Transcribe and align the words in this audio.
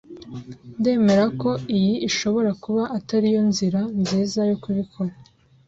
Ndemera 0.79 1.25
ko 1.41 1.49
iyi 1.77 1.93
ishobora 2.09 2.51
kuba 2.63 2.83
atari 2.97 3.27
yo 3.35 3.41
nzira 3.49 3.79
nziza 4.01 4.39
yo 4.49 4.55
kubikora. 4.63 5.11